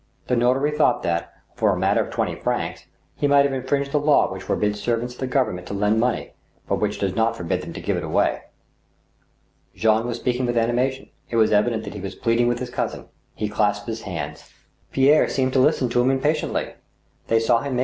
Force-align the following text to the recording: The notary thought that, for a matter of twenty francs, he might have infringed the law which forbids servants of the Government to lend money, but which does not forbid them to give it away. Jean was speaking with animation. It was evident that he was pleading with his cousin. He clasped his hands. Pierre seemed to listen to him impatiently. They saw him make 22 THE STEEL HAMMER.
The 0.25 0.35
notary 0.35 0.71
thought 0.71 1.03
that, 1.03 1.31
for 1.53 1.69
a 1.69 1.77
matter 1.77 2.03
of 2.03 2.09
twenty 2.11 2.33
francs, 2.33 2.87
he 3.15 3.27
might 3.27 3.45
have 3.45 3.53
infringed 3.53 3.91
the 3.91 3.99
law 3.99 4.33
which 4.33 4.41
forbids 4.41 4.81
servants 4.81 5.13
of 5.13 5.19
the 5.19 5.27
Government 5.27 5.67
to 5.67 5.75
lend 5.75 5.99
money, 5.99 6.33
but 6.67 6.77
which 6.79 6.97
does 6.97 7.13
not 7.15 7.37
forbid 7.37 7.61
them 7.61 7.71
to 7.73 7.79
give 7.79 7.97
it 7.97 8.03
away. 8.03 8.45
Jean 9.75 10.07
was 10.07 10.17
speaking 10.17 10.47
with 10.47 10.57
animation. 10.57 11.11
It 11.29 11.35
was 11.35 11.51
evident 11.51 11.83
that 11.83 11.93
he 11.93 12.01
was 12.01 12.15
pleading 12.15 12.47
with 12.47 12.57
his 12.57 12.71
cousin. 12.71 13.09
He 13.35 13.47
clasped 13.47 13.85
his 13.85 14.01
hands. 14.01 14.51
Pierre 14.91 15.29
seemed 15.29 15.53
to 15.53 15.59
listen 15.59 15.87
to 15.89 16.01
him 16.01 16.09
impatiently. 16.09 16.73
They 17.27 17.33
saw 17.33 17.33
him 17.33 17.33
make 17.33 17.33
22 17.33 17.33
THE 17.35 17.39
STEEL 17.39 17.57
HAMMER. 17.59 17.79